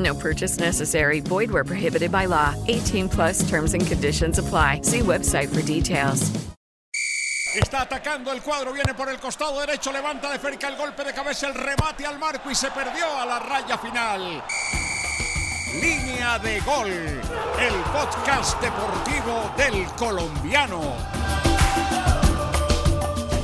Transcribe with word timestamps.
No 0.00 0.14
purchase 0.14 0.58
necessary. 0.58 1.20
Void 1.20 1.50
where 1.50 1.64
prohibited 1.64 2.10
by 2.10 2.26
law. 2.26 2.54
18 2.68 3.08
plus 3.08 3.48
terms 3.48 3.74
and 3.74 3.86
conditions 3.86 4.38
apply. 4.38 4.80
See 4.82 5.00
website 5.00 5.54
for 5.54 5.62
details. 5.62 6.30
Está 7.54 7.82
atacando 7.82 8.30
el 8.30 8.42
cuadro, 8.42 8.72
viene 8.72 8.94
por 8.94 9.08
el 9.08 9.18
costado 9.18 9.58
derecho, 9.58 9.90
levanta 9.90 10.30
de 10.30 10.38
cerca 10.38 10.68
el 10.68 10.76
golpe 10.76 11.02
de 11.02 11.12
cabeza, 11.12 11.48
el 11.48 11.54
remate 11.54 12.06
al 12.06 12.16
marco 12.16 12.48
y 12.48 12.54
se 12.54 12.70
perdió 12.70 13.04
a 13.18 13.26
la 13.26 13.40
raya 13.40 13.76
final. 13.76 14.40
Línea 15.82 16.38
de 16.38 16.60
gol, 16.60 16.88
el 16.88 17.74
podcast 17.92 18.60
deportivo 18.60 19.52
del 19.56 19.84
colombiano. 19.96 21.19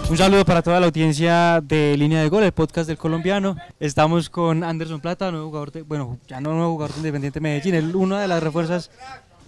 Un 0.08 0.16
saludo 0.16 0.44
para 0.44 0.62
toda 0.62 0.78
la 0.78 0.86
audiencia 0.86 1.60
de 1.60 1.96
Línea 1.96 2.22
de 2.22 2.28
Gol, 2.28 2.44
el 2.44 2.52
podcast 2.52 2.86
del 2.86 2.96
colombiano. 2.96 3.56
Estamos 3.80 4.30
con 4.30 4.62
Anderson 4.62 5.00
Plata, 5.00 5.32
nuevo 5.32 5.46
jugador 5.46 5.82
bueno, 5.82 6.20
ya 6.28 6.40
no 6.40 6.52
nuevo 6.54 6.74
jugador 6.74 6.94
de 6.94 7.00
Independiente 7.00 7.40
Medellín, 7.40 7.74
el, 7.74 7.96
una 7.96 8.20
de 8.20 8.28
las 8.28 8.40
refuerzas 8.40 8.92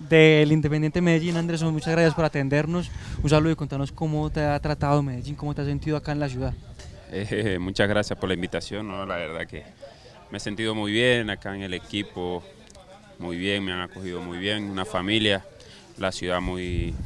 del 0.09 0.51
Independiente 0.51 1.01
Medellín. 1.01 1.37
Anderson, 1.37 1.73
muchas 1.73 1.93
gracias 1.93 2.13
por 2.13 2.25
atendernos. 2.25 2.91
Un 3.23 3.31
saludo 3.31 3.53
y 3.53 3.55
contanos 3.57 3.93
cómo 3.93 4.31
te 4.31 4.41
ha 4.41 4.59
tratado 4.59 5.01
Medellín, 5.01 5.37
cómo 5.37 5.55
te 5.55 5.61
has 5.61 5.69
sentido 5.69 5.97
acá 5.97 6.11
en 6.11 6.19
la 6.19 6.29
ciudad. 6.29 6.53
Eh, 7.13 7.59
muchas 7.61 7.89
gracias 7.89 8.19
por 8.19 8.29
la 8.29 8.35
invitación, 8.35 8.89
¿no? 8.89 9.07
la 9.07 9.15
verdad 9.15 9.47
que 9.47 9.63
me 10.33 10.39
he 10.39 10.41
sentido 10.41 10.75
muy 10.75 10.91
bien 10.91 11.31
acá 11.31 11.55
en 11.55 11.63
el 11.63 11.73
equipo, 11.73 12.43
muy 13.21 13.37
bien, 13.37 13.65
me 13.65 13.73
han 13.73 13.83
acogido 13.83 14.21
muy 14.23 14.39
bien, 14.39 14.65
una 14.65 14.85
familia, 14.85 15.45
la 15.99 16.11
ciudad 16.11 16.41
muy, 16.41 16.97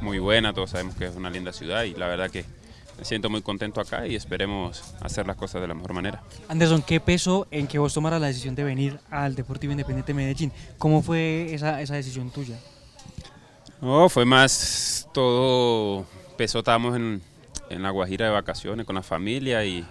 muy 0.00 0.20
buena, 0.20 0.52
todos 0.52 0.70
sabemos 0.70 0.94
que 0.94 1.06
es 1.06 1.16
una 1.16 1.30
linda 1.30 1.52
ciudad 1.52 1.82
y 1.82 1.94
la 1.94 2.06
verdad 2.06 2.30
que 2.30 2.44
me 3.02 3.06
siento 3.06 3.28
muy 3.28 3.42
contento 3.42 3.80
acá 3.80 4.06
y 4.06 4.14
esperemos 4.14 4.94
hacer 5.00 5.26
las 5.26 5.34
cosas 5.34 5.60
de 5.60 5.66
la 5.66 5.74
mejor 5.74 5.92
manera. 5.92 6.22
Anderson, 6.46 6.82
¿qué 6.82 7.00
peso 7.00 7.48
en 7.50 7.66
que 7.66 7.76
vos 7.80 7.92
tomaras 7.92 8.20
la 8.20 8.28
decisión 8.28 8.54
de 8.54 8.62
venir 8.62 9.00
al 9.10 9.34
Deportivo 9.34 9.72
Independiente 9.72 10.14
Medellín? 10.14 10.52
¿Cómo 10.78 11.02
fue 11.02 11.52
esa, 11.52 11.82
esa 11.82 11.96
decisión 11.96 12.30
tuya? 12.30 12.56
No, 13.80 14.08
fue 14.08 14.24
más 14.24 15.08
todo, 15.12 16.06
peso 16.36 16.60
estábamos 16.60 16.94
en, 16.94 17.20
en 17.70 17.82
La 17.82 17.90
Guajira 17.90 18.26
de 18.26 18.30
vacaciones 18.30 18.86
con 18.86 18.94
la 18.94 19.02
familia 19.02 19.64
y 19.64 19.84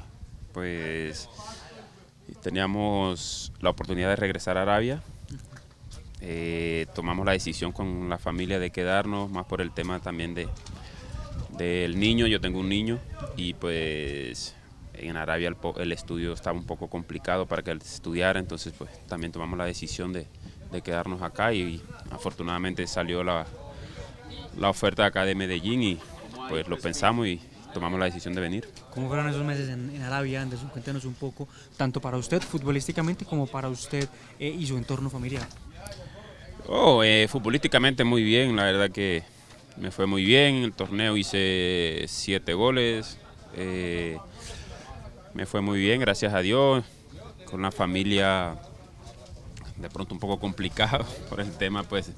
pues 0.53 1.27
teníamos 2.41 3.51
la 3.59 3.71
oportunidad 3.71 4.07
de 4.07 4.15
regresar 4.15 4.57
a 4.57 4.61
Arabia. 4.61 5.03
Eh, 6.21 6.85
tomamos 6.95 7.25
la 7.25 7.33
decisión 7.33 7.73
con 7.73 8.07
la 8.07 8.19
familia 8.19 8.57
de 8.57 8.69
quedarnos, 8.69 9.29
más 9.29 9.45
por 9.47 9.59
el 9.59 9.71
tema 9.71 9.99
también 9.99 10.33
de, 10.33 10.47
del 11.57 11.99
niño, 11.99 12.27
yo 12.27 12.39
tengo 12.41 12.59
un 12.59 12.69
niño 12.69 12.99
y 13.35 13.53
pues 13.53 14.55
en 14.93 15.17
Arabia 15.17 15.49
el, 15.49 15.57
el, 15.77 15.91
estudio 15.91 16.33
estaba 16.33 16.57
un 16.57 16.65
poco 16.65 16.89
complicado 16.89 17.45
para 17.45 17.61
que 17.63 17.71
él 17.71 17.79
estudiara, 17.83 18.39
entonces 18.39 18.73
pues 18.77 18.89
también 19.07 19.31
tomamos 19.31 19.57
la 19.57 19.65
decisión 19.65 20.13
de, 20.13 20.27
de 20.71 20.81
quedarnos 20.81 21.21
acá 21.21 21.53
y, 21.53 21.61
y, 21.61 21.81
afortunadamente 22.11 22.85
salió 22.87 23.23
la, 23.23 23.45
la 24.57 24.69
oferta 24.69 25.05
acá 25.05 25.25
de 25.25 25.35
Medellín 25.35 25.83
y 25.83 25.99
pues 26.49 26.67
lo 26.67 26.77
pensamos 26.77 27.27
y 27.27 27.41
tomamos 27.73 27.99
la 27.99 28.05
decisión 28.05 28.33
de 28.33 28.41
venir. 28.41 28.69
¿Cómo 28.93 29.07
fueron 29.07 29.29
esos 29.29 29.43
meses 29.43 29.69
en, 29.69 29.89
en 29.95 30.01
Arabia, 30.01 30.41
Anderson? 30.41 30.69
Cuéntenos 30.69 31.05
un 31.05 31.13
poco, 31.13 31.47
tanto 31.77 32.01
para 32.01 32.17
usted 32.17 32.41
futbolísticamente 32.41 33.25
como 33.25 33.47
para 33.47 33.69
usted 33.69 34.07
eh, 34.39 34.49
y 34.49 34.65
su 34.67 34.77
entorno 34.77 35.09
familiar. 35.09 35.47
Oh, 36.67 37.03
eh, 37.03 37.27
futbolísticamente 37.29 38.03
muy 38.03 38.23
bien, 38.23 38.55
la 38.55 38.63
verdad 38.63 38.91
que 38.91 39.23
me 39.77 39.91
fue 39.91 40.05
muy 40.05 40.23
bien, 40.23 40.55
en 40.55 40.63
el 40.63 40.73
torneo 40.73 41.17
hice 41.17 42.05
siete 42.07 42.53
goles, 42.53 43.17
eh, 43.55 44.17
me 45.33 45.45
fue 45.45 45.61
muy 45.61 45.79
bien, 45.79 45.99
gracias 45.99 46.33
a 46.33 46.39
Dios, 46.39 46.83
con 47.45 47.61
la 47.61 47.71
familia 47.71 48.57
de 49.77 49.89
pronto 49.89 50.13
un 50.13 50.19
poco 50.19 50.39
complicado 50.39 51.05
por 51.29 51.41
el 51.41 51.51
tema 51.53 51.83
pues 51.83 52.11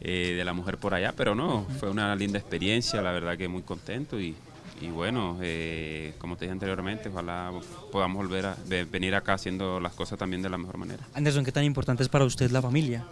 eh, 0.00 0.34
de 0.36 0.44
la 0.44 0.52
mujer 0.52 0.78
por 0.78 0.94
allá, 0.94 1.12
pero 1.16 1.34
no, 1.34 1.66
fue 1.80 1.90
una 1.90 2.14
linda 2.14 2.38
experiencia, 2.38 3.02
la 3.02 3.12
verdad 3.12 3.36
que 3.36 3.48
muy 3.48 3.62
contento 3.62 4.20
y, 4.20 4.34
y 4.80 4.88
bueno, 4.88 5.38
eh, 5.42 6.14
como 6.18 6.36
te 6.36 6.44
dije 6.44 6.52
anteriormente, 6.52 7.08
ojalá 7.08 7.50
podamos 7.90 8.18
volver 8.18 8.46
a 8.46 8.56
venir 8.90 9.14
acá 9.14 9.34
haciendo 9.34 9.80
las 9.80 9.94
cosas 9.94 10.18
también 10.18 10.42
de 10.42 10.50
la 10.50 10.58
mejor 10.58 10.76
manera. 10.76 11.02
Anderson, 11.14 11.44
¿qué 11.44 11.52
tan 11.52 11.64
importante 11.64 12.02
es 12.02 12.08
para 12.08 12.24
usted 12.24 12.50
la 12.50 12.62
familia? 12.62 13.06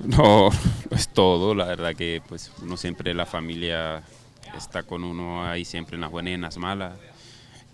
No, 0.00 0.50
es 0.90 1.08
todo, 1.08 1.54
la 1.54 1.66
verdad 1.66 1.94
que 1.94 2.22
pues 2.28 2.50
uno 2.62 2.76
siempre, 2.76 3.14
la 3.14 3.26
familia 3.26 4.02
está 4.56 4.82
con 4.82 5.04
uno 5.04 5.44
ahí 5.44 5.64
siempre 5.64 5.94
en 5.96 6.00
las 6.00 6.10
buenas 6.10 6.30
y 6.30 6.34
en 6.34 6.40
las 6.42 6.58
malas 6.58 6.98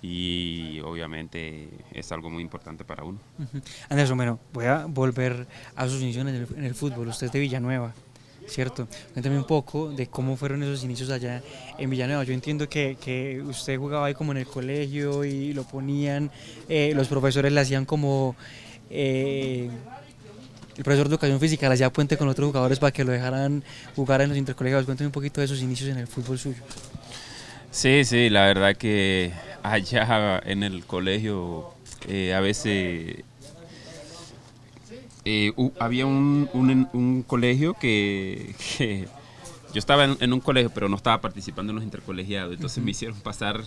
y 0.03 0.81
obviamente 0.81 1.69
es 1.93 2.11
algo 2.13 2.31
muy 2.31 2.43
importante 2.43 2.85
para 2.85 3.05
uno. 3.05 3.19
Uh 3.39 3.45
-huh. 3.45 4.17
Bueno, 4.17 4.39
voy 4.53 4.67
a 4.67 4.87
volver 4.87 5.47
a 5.77 5.89
sus 5.89 6.01
inicios 6.01 6.27
en 6.27 6.35
el, 6.35 6.47
en 6.57 6.65
el 6.65 6.75
fútbol, 6.75 7.09
usted 7.09 7.27
es 7.27 7.33
de 7.33 7.41
Villanueva. 7.41 7.93
¿cierto? 8.47 8.89
Cuéntame 9.13 9.39
un 9.39 9.47
poco 9.47 9.91
de 9.91 10.09
cómo 10.09 10.37
fueron 10.37 10.63
esos 10.63 10.83
inicios 10.83 11.11
allá 11.11 11.41
en 11.79 11.89
Villanueva. 11.89 12.25
Yo 12.25 12.35
entiendo 12.35 12.69
que, 12.69 12.97
que 13.01 13.41
usted 13.43 13.79
jugaba 13.79 14.07
ahí 14.07 14.15
como 14.15 14.33
en 14.33 14.39
el 14.39 14.47
colegio 14.47 15.25
y 15.25 15.53
lo 15.53 15.63
ponían, 15.65 16.33
eh, 16.69 16.93
los 16.95 17.07
profesores 17.09 17.53
le 17.53 17.61
hacían 17.61 17.85
como... 17.85 18.35
Eh, 18.91 19.71
el 20.77 20.85
profesor 20.85 21.09
de 21.09 21.15
educación 21.15 21.41
física 21.41 21.69
le 21.69 21.75
hacía 21.75 21.93
puente 21.93 22.17
con 22.17 22.29
otros 22.29 22.47
jugadores 22.47 22.79
para 22.79 22.93
que 22.93 23.05
lo 23.05 23.13
dejaran 23.13 23.63
jugar 23.97 24.21
en 24.23 24.31
los 24.31 24.39
intercolegiados. 24.39 24.87
Cuéntame 24.87 25.07
un 25.07 25.13
poquito 25.13 25.41
de 25.41 25.47
esos 25.47 25.61
inicios 25.61 25.91
en 25.91 25.99
el 25.99 26.07
fútbol 26.07 26.39
suyo. 26.39 26.63
Sí, 27.71 28.05
sí, 28.05 28.31
la 28.31 28.47
verdad 28.47 28.77
que 28.77 29.33
allá 29.63 30.41
en 30.45 30.63
el 30.63 30.85
colegio 30.85 31.75
eh, 32.09 32.35
a 32.35 32.41
veces 32.41 33.23
eh, 35.25 35.53
uh, 35.57 35.71
había 35.79 36.07
un, 36.07 36.49
un, 36.53 36.89
un 36.93 37.23
colegio 37.23 37.75
que, 37.75 38.55
que, 38.79 39.07
yo 39.73 39.79
estaba 39.79 40.05
en, 40.05 40.17
en, 40.21 40.33
un 40.33 40.41
colegio 40.41 40.71
pero 40.71 40.89
no 40.89 40.97
estaba 40.97 41.21
participando 41.21 41.71
en 41.71 41.77
los 41.77 41.85
intercolegiados, 41.85 42.55
entonces 42.55 42.79
uh 42.79 42.81
-huh. 42.81 42.85
me 42.85 42.91
hicieron 42.91 43.21
pasar 43.21 43.63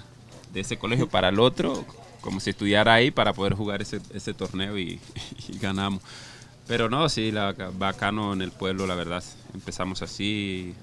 de 0.52 0.60
ese 0.60 0.78
colegio 0.78 1.08
para 1.08 1.30
el 1.30 1.40
otro, 1.40 1.86
como 2.22 2.40
si 2.40 2.50
estudiara 2.50 2.94
ahí 2.94 3.12
para 3.12 3.34
poder 3.34 3.54
jugar 3.54 3.82
ese, 3.82 4.02
ese 4.14 4.34
torneo 4.34 4.78
y, 4.78 5.00
y, 5.48 5.58
ganamos. 5.60 6.02
Pero 6.68 6.90
no, 6.90 7.10
sí, 7.10 7.32
la, 7.32 7.54
bacano 7.78 8.34
en 8.34 8.42
el 8.42 8.52
pueblo, 8.52 8.88
la 8.88 8.96
verdad. 8.96 9.24
Empezamos 9.54 10.02
así, 10.02 10.74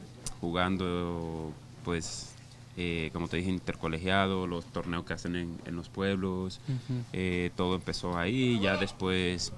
jugando, 0.41 1.53
pues, 1.85 2.35
eh, 2.77 3.11
como 3.13 3.29
te 3.29 3.39
dije, 3.39 3.51
intercolegiado, 3.51 4.47
los 4.47 4.65
torneos 4.67 5.05
que 5.05 5.15
hacen 5.15 5.37
en, 5.37 5.59
en 5.65 5.77
los 5.77 5.89
pueblos, 5.89 6.61
uh 6.69 6.73
-huh. 6.73 7.05
eh, 7.13 7.51
todo 7.57 7.75
empezó 7.77 8.17
ahí, 8.19 8.61
ya 8.61 8.77
después 8.77 9.53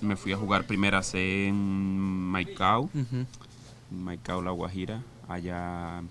me 0.00 0.16
fui 0.16 0.32
a 0.32 0.36
jugar 0.36 0.66
primeras 0.66 1.14
en 1.14 1.54
Maicao, 1.56 2.82
uh 2.82 2.88
-huh. 2.92 3.26
Maicao, 3.90 4.42
La 4.42 4.50
Guajira. 4.50 5.02
Allá 5.28 6.02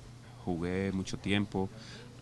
jugué 0.45 0.91
mucho 0.93 1.17
tiempo. 1.17 1.69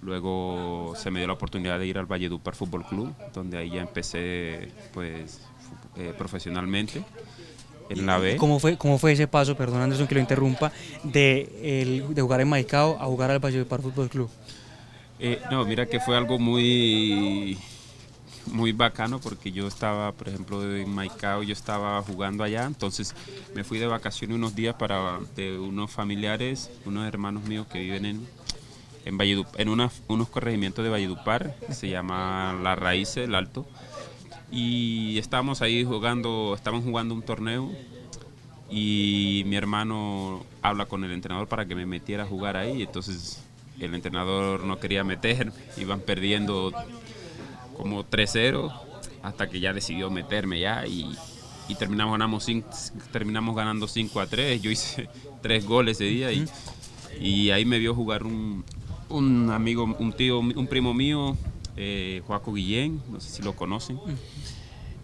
Luego 0.01 0.93
se 0.95 1.09
me 1.11 1.19
dio 1.19 1.27
la 1.27 1.33
oportunidad 1.33 1.79
de 1.79 1.87
ir 1.87 1.97
al 1.97 2.05
Valledupar 2.05 2.55
Fútbol 2.55 2.85
Club, 2.85 3.13
donde 3.33 3.57
ahí 3.57 3.71
ya 3.71 3.81
empecé 3.81 4.71
pues 4.93 5.41
eh, 5.97 6.13
profesionalmente 6.17 7.03
en 7.89 8.05
la 8.05 8.17
B. 8.17 8.35
¿Cómo 8.37 8.59
fue, 8.59 8.77
¿Cómo 8.77 8.97
fue 8.97 9.13
ese 9.13 9.27
paso, 9.27 9.55
perdón 9.55 9.81
Anderson 9.81 10.07
que 10.07 10.15
lo 10.15 10.21
interrumpa, 10.21 10.71
de, 11.03 11.81
el, 11.81 12.13
de 12.13 12.21
jugar 12.21 12.41
en 12.41 12.49
Maicao 12.49 12.97
a 12.99 13.05
jugar 13.05 13.31
al 13.31 13.39
Valledupar 13.39 13.81
Fútbol 13.81 14.09
Club? 14.09 14.29
Eh, 15.19 15.39
no, 15.49 15.65
mira 15.65 15.85
que 15.87 15.99
fue 15.99 16.15
algo 16.17 16.37
muy 16.37 17.57
muy 18.51 18.71
bacano 18.71 19.19
porque 19.19 19.51
yo 19.51 19.67
estaba, 19.67 20.13
por 20.13 20.29
ejemplo, 20.29 20.63
en 20.75 20.89
Maicao, 20.89 21.43
yo 21.43 21.51
estaba 21.51 22.01
jugando 22.01 22.45
allá, 22.45 22.63
entonces 22.65 23.13
me 23.53 23.65
fui 23.65 23.77
de 23.77 23.87
vacaciones 23.87 24.35
unos 24.35 24.55
días 24.55 24.75
para 24.75 25.19
de 25.35 25.57
unos 25.59 25.91
familiares, 25.91 26.69
unos 26.85 27.05
hermanos 27.05 27.43
míos 27.43 27.67
que 27.69 27.79
viven 27.79 28.05
en, 28.05 28.27
en, 29.05 29.17
Valledup- 29.17 29.47
en 29.57 29.67
una- 29.67 29.91
unos 30.07 30.29
corregimientos 30.29 30.81
de 30.85 30.89
Valledupar, 30.91 31.55
que 31.67 31.73
se 31.73 31.89
llama 31.89 32.57
La 32.63 32.75
Raíz, 32.75 33.17
el 33.17 33.35
Alto. 33.35 33.65
Y 34.51 35.17
estábamos 35.17 35.61
ahí 35.61 35.83
jugando, 35.83 36.53
estaban 36.55 36.81
jugando 36.81 37.13
un 37.13 37.21
torneo 37.23 37.69
y 38.69 39.43
mi 39.45 39.55
hermano 39.55 40.45
habla 40.61 40.85
con 40.85 41.03
el 41.03 41.11
entrenador 41.11 41.47
para 41.47 41.65
que 41.65 41.75
me 41.75 41.85
metiera 41.85 42.23
a 42.23 42.27
jugar 42.27 42.57
ahí. 42.57 42.81
Entonces 42.81 43.39
el 43.79 43.93
entrenador 43.93 44.63
no 44.63 44.79
quería 44.79 45.03
meterme, 45.03 45.51
iban 45.77 46.01
perdiendo 46.01 46.73
como 47.75 48.03
3-0 48.03 48.71
hasta 49.21 49.49
que 49.49 49.59
ya 49.59 49.73
decidió 49.73 50.09
meterme 50.09 50.59
ya 50.59 50.85
y, 50.87 51.17
y 51.67 51.75
terminamos, 51.75 52.13
ganamos 52.13 52.47
cin- 52.47 52.63
terminamos 53.11 53.55
ganando 53.55 53.87
5 53.87 54.19
a 54.21 54.27
3. 54.27 54.61
Yo 54.61 54.71
hice 54.71 55.09
tres 55.41 55.65
goles 55.65 55.97
ese 55.97 56.05
día 56.05 56.31
y, 56.31 56.47
y 57.19 57.51
ahí 57.51 57.65
me 57.65 57.79
vio 57.79 57.93
jugar 57.93 58.23
un, 58.23 58.63
un 59.09 59.49
amigo, 59.51 59.83
un 59.99 60.13
tío, 60.13 60.39
un 60.39 60.67
primo 60.67 60.93
mío, 60.93 61.37
eh, 61.77 62.21
Joaco 62.27 62.53
Guillén, 62.53 63.01
no 63.11 63.19
sé 63.19 63.29
si 63.29 63.41
lo 63.43 63.53
conocen. 63.55 63.97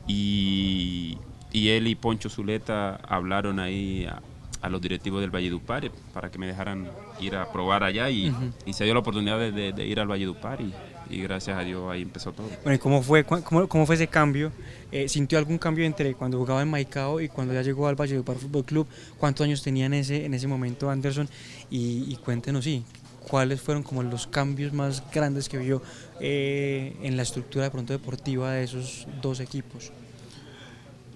Y, 0.08 1.18
y 1.52 1.70
él 1.70 1.88
y 1.88 1.96
Poncho 1.96 2.30
Zuleta 2.30 2.96
hablaron 3.08 3.60
ahí 3.60 4.06
a, 4.06 4.22
a 4.62 4.70
los 4.70 4.82
directivos 4.82 5.22
del 5.22 5.30
Valledupar 5.32 5.90
para 6.14 6.30
que 6.30 6.38
me 6.40 6.48
dejaran 6.48 6.90
ir 7.22 7.36
a 7.36 7.52
probar 7.52 7.84
allá 7.84 8.10
y, 8.10 8.34
y 8.66 8.74
se 8.74 8.84
dio 8.84 8.94
la 8.94 9.00
oportunidad 9.00 9.40
de, 9.40 9.52
de- 9.52 9.72
de 9.74 9.86
ir 9.88 10.00
al 10.00 10.08
Valledupar 10.08 10.60
y, 10.62 10.74
y 11.10 11.22
gracias 11.22 11.58
a 11.58 11.62
Dios 11.62 11.90
ahí 11.92 12.02
empezó 12.02 12.32
todo. 12.34 12.48
Bueno, 12.64 12.76
¿y 12.76 12.80
cómo 12.80 13.02
fue, 13.02 13.24
cómo, 13.24 13.68
cómo 13.68 13.86
fue 13.86 13.96
ese 13.96 14.08
cambio? 14.08 14.52
Eh, 14.92 15.08
¿Sintió 15.10 15.38
algún 15.38 15.58
cambio 15.58 15.86
entre 15.86 16.14
cuando 16.16 16.38
jugaba 16.38 16.62
en 16.62 16.70
Maicao 16.70 17.22
y 17.22 17.30
cuando 17.30 17.54
ya 17.54 17.62
llegó 17.62 17.88
al 17.88 17.96
Valledupar 17.96 18.38
Fútbol 18.38 18.66
Club? 18.66 18.88
¿Cuántos 19.18 19.46
años 19.46 19.62
tenía 19.64 19.86
en 19.86 19.94
ese, 19.94 20.26
en 20.26 20.34
ese 20.34 20.48
momento 20.48 20.90
Anderson? 20.90 21.30
Y, 21.70 22.06
y 22.12 22.18
cuéntenos, 22.18 22.64
sí, 22.64 22.84
¿cuáles 23.30 23.62
fueron 23.62 23.84
como 23.84 24.04
los 24.04 24.28
cambios 24.28 24.74
más 24.74 25.04
grandes 25.12 25.50
que 25.50 25.58
vio 25.58 25.82
eh, 26.20 26.96
en 27.02 27.18
la 27.18 27.24
estructura 27.24 27.66
de 27.66 27.72
pronto 27.72 27.94
deportiva 27.94 28.52
de 28.52 28.64
esos 28.64 29.08
dos 29.22 29.40
equipos? 29.40 29.92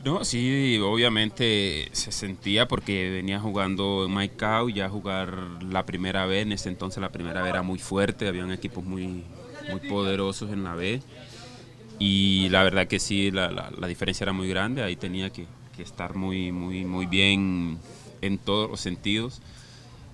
No, 0.03 0.23
sí, 0.23 0.79
obviamente 0.81 1.89
se 1.91 2.11
sentía 2.11 2.67
porque 2.67 3.09
venía 3.09 3.39
jugando 3.39 4.05
en 4.05 4.11
Maicao, 4.11 4.69
ya 4.69 4.87
jugar 4.89 5.33
la 5.69 5.85
primera 5.85 6.25
vez, 6.25 6.43
en 6.43 6.53
ese 6.53 6.69
entonces 6.69 7.01
la 7.01 7.09
primera 7.09 7.41
vez 7.41 7.49
era 7.49 7.61
muy 7.61 7.77
fuerte, 7.79 8.27
habían 8.27 8.51
equipos 8.51 8.85
muy, 8.85 9.23
muy 9.69 9.79
poderosos 9.89 10.51
en 10.51 10.63
la 10.63 10.75
B 10.75 11.01
y 11.99 12.47
la 12.49 12.63
verdad 12.63 12.87
que 12.87 12.99
sí, 12.99 13.31
la, 13.31 13.51
la- 13.51 13.71
la 13.77 13.87
diferencia 13.87 14.23
era 14.23 14.33
muy 14.33 14.47
grande, 14.47 14.83
ahí 14.83 14.95
tenía 14.95 15.29
que, 15.31 15.45
que 15.75 15.81
estar 15.83 16.15
muy, 16.15 16.51
muy, 16.51 16.85
muy 16.85 17.05
bien 17.07 17.77
en 18.21 18.37
todos 18.37 18.69
los 18.69 18.79
sentidos 18.79 19.41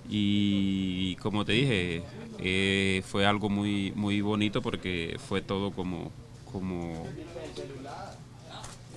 y 0.08 1.16
como 1.16 1.44
te 1.44 1.52
dije, 1.52 2.02
eh, 2.38 3.02
fue 3.06 3.26
algo 3.26 3.48
muy, 3.48 3.92
muy 3.94 4.20
bonito 4.20 4.60
porque 4.62 5.16
fue 5.28 5.40
todo 5.42 5.70
como, 5.70 6.10
como 6.52 7.06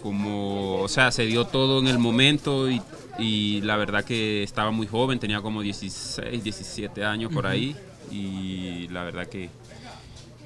como, 0.01 0.75
o 0.81 0.87
sea, 0.87 1.11
se 1.11 1.25
dio 1.25 1.45
todo 1.45 1.79
en 1.79 1.87
el 1.87 1.97
momento 1.97 2.69
y, 2.69 2.81
y 3.17 3.61
la 3.61 3.77
verdad 3.77 4.05
que 4.05 4.43
estaba 4.43 4.71
muy 4.71 4.87
joven, 4.87 5.19
tenía 5.19 5.41
como 5.41 5.61
16, 5.61 6.43
17 6.43 7.03
años 7.03 7.31
por 7.33 7.47
ahí 7.47 7.75
y 8.11 8.87
la 8.89 9.03
verdad 9.03 9.27
que, 9.27 9.49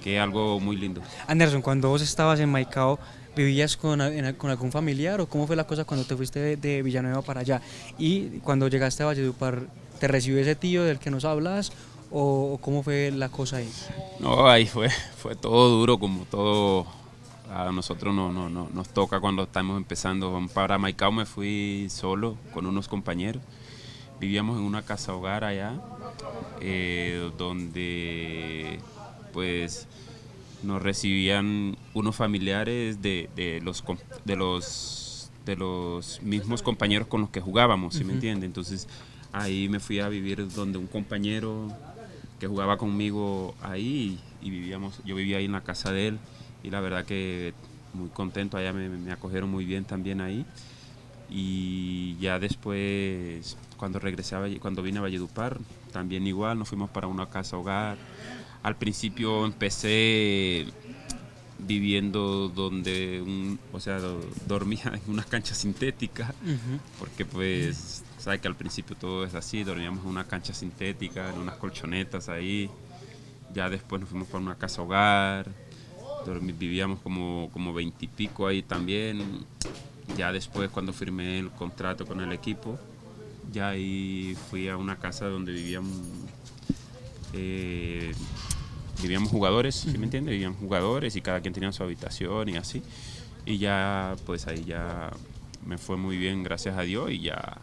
que 0.04 0.20
algo 0.20 0.60
muy 0.60 0.78
lindo. 0.78 1.02
Anderson, 1.28 1.62
cuando 1.62 1.90
vos 1.90 2.02
estabas 2.02 2.40
en 2.40 2.50
Maicao, 2.50 2.98
¿vivías 3.36 3.76
con, 3.78 4.02
en- 4.02 4.34
con 4.36 4.50
algún 4.50 4.72
familiar 4.72 5.20
o 5.22 5.28
cómo 5.28 5.46
fue 5.48 5.56
la 5.58 5.66
cosa 5.68 5.84
cuando 5.84 6.06
te 6.06 6.16
fuiste 6.16 6.40
de, 6.40 6.56
de 6.56 6.82
Villanueva 6.82 7.22
para 7.22 7.42
allá? 7.42 7.62
Y 8.00 8.40
cuando 8.40 8.68
llegaste 8.70 9.04
a 9.04 9.08
Valledupar, 9.08 9.64
¿te 10.02 10.08
recibió 10.08 10.40
ese 10.40 10.56
tío 10.56 10.84
del 10.84 10.98
que 10.98 11.12
nos 11.12 11.26
hablas 11.26 11.72
o, 12.10 12.58
cómo 12.60 12.82
fue 12.82 13.12
la 13.12 13.30
cosa 13.30 13.58
ahí? 13.58 13.72
No, 14.20 14.50
ahí 14.50 14.66
fue, 14.66 14.90
fue 14.90 15.36
todo 15.36 15.70
duro, 15.70 16.00
como 16.00 16.26
todo 16.26 16.88
a 17.54 17.72
nosotros 17.72 18.16
no, 18.16 18.34
no, 18.34 18.50
no, 18.50 18.68
nos 18.74 18.90
toca 18.90 19.20
cuando 19.20 19.44
estamos 19.44 19.78
empezando. 19.78 20.44
Para 20.56 20.80
Maicao 20.80 21.12
me 21.12 21.28
fui 21.28 21.88
solo 21.92 22.36
con 22.52 22.66
unos 22.66 22.88
compañeros. 22.88 23.44
Vivíamos 24.20 24.58
en 24.58 24.64
una 24.64 24.82
casa 24.82 25.14
hogar 25.14 25.44
allá, 25.44 25.80
eh, 26.62 27.30
donde 27.38 28.80
pues 29.34 29.88
nos 30.64 30.82
recibían 30.82 31.78
unos 31.94 32.16
familiares 32.16 33.04
de, 33.04 33.30
de 33.36 33.62
los 33.62 33.84
de 34.26 34.36
los 34.36 35.32
de 35.46 35.56
los 35.56 36.22
mismos 36.24 36.64
compañeros 36.64 37.08
con 37.08 37.22
los 37.22 37.30
que 37.30 37.42
jugábamos, 37.42 37.96
¿sí 37.96 38.04
me 38.04 38.14
entiende? 38.14 38.46
Entonces 38.46 38.88
ahí 39.32 39.70
me 39.70 39.80
fui 39.80 40.00
a 40.00 40.10
vivir 40.10 40.48
donde 40.54 40.78
un 40.78 40.88
compañero 40.88 41.72
que 42.40 42.48
jugaba 42.48 42.78
conmigo 42.78 43.56
ahí 43.62 44.20
y 44.42 44.50
vivíamos, 44.50 45.00
yo 45.06 45.16
vivía 45.16 45.38
ahí 45.38 45.46
en 45.46 45.52
la 45.54 45.62
casa 45.62 45.92
de 45.92 46.08
él 46.10 46.20
y 46.64 46.70
la 46.70 46.80
verdad 46.82 47.06
que 47.06 47.54
muy 47.94 48.10
contento, 48.10 48.58
allá 48.58 48.74
me, 48.74 48.90
me 48.90 49.12
acogieron 49.12 49.50
muy 49.50 49.66
bien 49.66 49.84
también 49.86 50.22
ahí. 50.22 50.46
Y 51.30 52.18
ya 52.20 52.40
después 52.40 53.58
cuando 53.78 54.00
regresé 54.00 54.36
a 54.36 54.42
cuando 54.60 54.82
vine 54.82 55.00
a 55.00 55.02
Valledupar 55.02 55.58
también 55.94 56.28
igual 56.28 56.60
nos 56.60 56.68
fuimos 56.70 56.90
para 56.90 57.08
una 57.08 57.28
casa 57.28 57.58
hogar. 57.58 57.98
Al 58.64 58.76
principio 58.76 59.46
empecé 59.46 60.66
viviendo 61.60 62.50
donde 62.50 63.22
un, 63.22 63.60
o 63.72 63.80
sea 63.80 64.00
do- 64.00 64.26
dormía 64.48 64.92
en 65.06 65.14
una 65.14 65.24
cancha 65.24 65.54
sintética 65.56 66.34
porque 67.00 67.24
pues 67.26 68.04
sabe 68.22 68.40
que 68.40 68.48
al 68.48 68.56
principio 68.56 68.96
todo 68.96 69.26
es 69.26 69.34
así 69.34 69.64
dormíamos 69.64 70.04
en 70.04 70.10
una 70.10 70.26
cancha 70.26 70.54
sintética 70.54 71.30
en 71.30 71.40
unas 71.40 71.58
colchonetas 71.58 72.30
ahí 72.30 72.70
ya 73.54 73.70
después 73.70 74.00
nos 74.00 74.10
fuimos 74.10 74.28
para 74.28 74.44
una 74.44 74.56
casa 74.56 74.82
hogar 74.82 75.48
dormi- 76.26 76.58
vivíamos 76.58 77.00
como 77.00 77.50
como 77.52 77.74
veintipico 77.74 78.48
ahí 78.48 78.62
también 78.62 79.46
ya 80.16 80.32
después 80.32 80.70
cuando 80.70 80.94
firmé 80.94 81.40
el 81.40 81.50
contrato 81.50 82.06
con 82.06 82.22
el 82.22 82.32
equipo 82.32 82.80
ya 83.52 83.70
ahí 83.70 84.38
fui 84.50 84.70
a 84.70 84.78
una 84.78 84.98
casa 84.98 85.26
donde 85.26 85.52
vivíamos 85.52 85.98
eh, 87.34 88.14
vivíamos 89.02 89.32
jugadores, 89.32 89.74
¿sí 89.76 89.98
me 89.98 90.04
entiendes? 90.04 90.34
Vivían 90.34 90.54
jugadores 90.54 91.16
y 91.16 91.22
cada 91.22 91.42
quien 91.42 91.54
tenía 91.54 91.72
su 91.72 91.82
habitación 91.82 92.50
y 92.50 92.58
así. 92.58 92.84
Y 93.46 93.58
ya, 93.58 94.16
pues 94.28 94.46
ahí 94.48 94.64
ya 94.64 95.12
me 95.66 95.80
fue 95.80 95.98
muy 95.98 96.18
bien, 96.18 96.44
gracias 96.44 96.78
a 96.78 96.82
Dios, 96.82 97.10
y 97.10 97.22
ya 97.22 97.58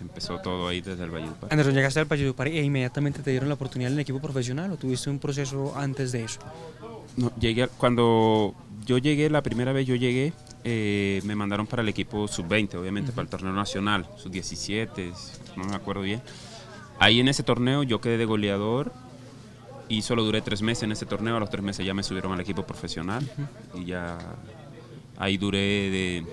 empezó 0.00 0.38
todo 0.38 0.68
ahí 0.68 0.80
desde 0.80 1.04
el 1.04 1.10
Valledupar. 1.10 1.52
Anderson, 1.52 1.74
llegaste 1.74 2.00
al 2.00 2.06
Valledupar 2.06 2.48
e 2.48 2.62
inmediatamente 2.62 3.22
te 3.22 3.30
dieron 3.30 3.48
la 3.48 3.54
oportunidad 3.54 3.90
en 3.92 3.98
el 3.98 4.00
equipo 4.02 4.20
profesional 4.20 4.70
o 4.72 4.76
tuviste 4.76 5.10
un 5.10 5.18
proceso 5.18 5.74
antes 5.76 6.12
de 6.12 6.24
eso? 6.24 6.40
No, 7.16 7.32
llegué, 7.38 7.64
a- 7.64 7.68
cuando 7.68 8.54
yo 8.86 8.98
llegué, 8.98 9.28
la 9.30 9.42
primera 9.42 9.72
vez 9.72 9.86
yo 9.86 9.94
llegué, 9.96 10.32
eh, 10.64 11.20
me 11.24 11.34
mandaron 11.34 11.66
para 11.66 11.82
el 11.82 11.88
equipo 11.88 12.28
sub-20, 12.28 12.74
obviamente, 12.76 13.12
para 13.12 13.22
el 13.24 13.28
torneo 13.28 13.52
nacional, 13.52 14.06
sub-17, 14.16 15.12
no 15.56 15.64
me 15.64 15.74
acuerdo 15.74 16.02
bien. 16.02 16.22
Ahí 16.98 17.18
en 17.20 17.28
ese 17.28 17.42
torneo 17.42 17.82
yo 17.82 18.00
quedé 18.00 18.18
de 18.18 18.24
goleador 18.26 18.92
y 19.88 20.02
solo 20.02 20.22
duré 20.22 20.40
tres 20.40 20.62
meses 20.62 20.84
en 20.84 20.92
ese 20.92 21.06
torneo, 21.06 21.36
a 21.36 21.40
los 21.40 21.50
tres 21.50 21.64
meses 21.64 21.84
ya 21.84 21.94
me 21.94 22.02
subieron 22.02 22.32
al 22.32 22.40
equipo 22.40 22.64
profesional 22.64 23.28
y 23.74 23.86
ya 23.86 24.18
ahí 25.18 25.36
duré 25.36 25.58
de 25.58 26.26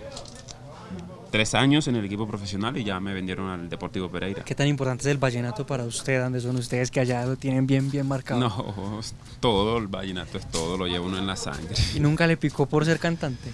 tres 1.32 1.54
años 1.54 1.88
en 1.88 1.96
el 1.96 2.06
equipo 2.06 2.28
profesional 2.28 2.78
y 2.78 2.84
ya 2.84 3.00
me 3.00 3.14
vendieron 3.14 3.50
al 3.50 3.70
Deportivo 3.70 4.10
Pereira. 4.10 4.44
¿Qué 4.44 4.56
tan 4.56 4.68
importante 4.68 5.04
es 5.04 5.08
el 5.08 5.18
vallenato 5.18 5.66
para 5.66 5.84
usted, 5.84 6.22
Anderson? 6.22 6.56
Ustedes 6.56 6.92
que 6.92 7.00
allá 7.00 7.26
lo 7.26 7.36
tienen 7.36 7.68
bien, 7.68 7.90
bien 7.92 8.08
marcado. 8.08 8.40
No, 8.40 9.02
todo 9.40 9.78
el 9.78 9.88
vallenato 9.88 10.38
es 10.38 10.50
todo, 10.50 10.78
lo 10.78 10.88
lleva 10.88 11.06
uno 11.06 11.18
en 11.18 11.28
la 11.28 11.36
sangre. 11.36 11.76
¿Y 11.96 12.00
nunca 12.00 12.28
le 12.28 12.38
picó 12.38 12.66
por 12.66 12.86
ser 12.86 13.00
cantante? 13.00 13.52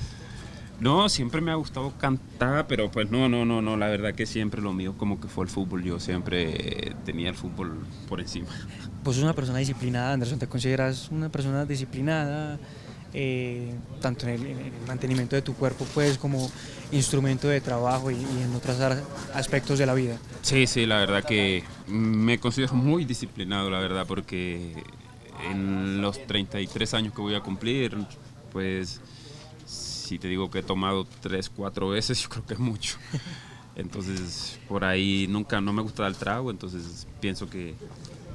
No, 0.79 1.07
siempre 1.07 1.39
me 1.39 1.51
ha 1.51 1.55
gustado 1.55 1.93
cantar, 1.97 2.67
pero 2.67 2.91
pues 2.91 3.09
no, 3.09 3.29
no, 3.29 3.45
no, 3.45 3.61
no, 3.61 3.77
la 3.77 3.87
verdad 3.87 4.13
que 4.13 4.25
siempre 4.25 4.61
lo 4.61 4.73
mío 4.73 4.95
como 4.97 5.21
que 5.21 5.27
fue 5.27 5.45
el 5.45 5.49
fútbol, 5.49 5.83
yo 5.83 5.99
siempre 5.99 6.93
tenía 7.05 7.29
el 7.29 7.35
fútbol 7.35 7.85
por 8.09 8.19
encima. 8.19 8.49
Vos 9.03 9.15
sos 9.15 9.23
una 9.23 9.33
persona 9.33 9.59
disciplinada, 9.59 10.13
Anderson, 10.13 10.39
¿te 10.39 10.47
consideras 10.47 11.09
una 11.09 11.29
persona 11.29 11.65
disciplinada? 11.65 12.59
Eh, 13.13 13.73
tanto 14.01 14.27
en 14.27 14.33
el, 14.33 14.45
en 14.47 14.59
el 14.59 14.71
mantenimiento 14.87 15.35
de 15.35 15.41
tu 15.41 15.53
cuerpo 15.53 15.85
pues 15.93 16.17
como 16.17 16.51
instrumento 16.91 17.47
de 17.47 17.61
trabajo 17.61 18.11
y, 18.11 18.15
y 18.15 18.41
en 18.43 18.53
otros 18.55 18.77
aspectos 19.33 19.79
de 19.79 19.85
la 19.85 19.93
vida. 19.93 20.17
Sí, 20.41 20.67
sí, 20.67 20.85
la 20.85 20.97
verdad 20.97 21.23
que 21.23 21.63
me 21.87 22.39
considero 22.39 22.73
muy 22.73 23.05
disciplinado, 23.05 23.69
la 23.69 23.79
verdad, 23.79 24.05
porque 24.07 24.73
en 25.49 26.01
los 26.01 26.25
33 26.27 26.93
años 26.93 27.13
que 27.13 27.21
voy 27.21 27.35
a 27.35 27.41
cumplir, 27.41 27.95
pues 28.51 28.99
si 29.65 30.19
te 30.19 30.27
digo 30.27 30.49
que 30.51 30.59
he 30.59 30.63
tomado 30.63 31.07
3, 31.21 31.49
4 31.49 31.89
veces, 31.89 32.19
yo 32.23 32.29
creo 32.29 32.45
que 32.45 32.53
es 32.53 32.59
mucho. 32.59 32.97
Entonces, 33.75 34.59
por 34.67 34.83
ahí 34.85 35.25
nunca, 35.29 35.59
no 35.59 35.73
me 35.73 35.81
gusta 35.81 36.03
dar 36.03 36.13
trago, 36.13 36.51
entonces 36.51 37.07
pienso 37.19 37.49
que, 37.49 37.73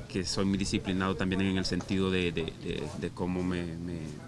que 0.09 0.25
soy 0.25 0.45
muy 0.45 0.59
disciplinado 0.59 1.15
también 1.15 1.43
en 1.43 1.57
el 1.59 1.65
sentido 1.65 2.11
de, 2.11 2.33
de- 2.33 2.43
de- 2.63 2.83
de 3.01 3.11
cómo 3.11 3.43
me, 3.45 3.63
me- 3.77 4.28